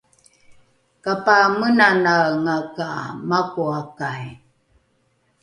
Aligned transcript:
kapamenanaenga 1.03 2.57
ka 2.75 2.89
makoakai 3.29 4.25